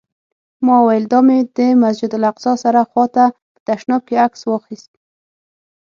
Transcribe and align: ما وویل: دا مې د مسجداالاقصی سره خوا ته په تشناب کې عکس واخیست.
ما 0.65 0.75
وویل: 0.79 1.05
دا 1.13 1.19
مې 1.27 1.37
د 1.57 1.57
مسجداالاقصی 1.83 2.53
سره 2.63 2.79
خوا 2.89 3.05
ته 3.15 3.23
په 3.53 3.59
تشناب 3.67 4.01
کې 4.07 4.15
عکس 4.25 4.41
واخیست. 4.45 4.91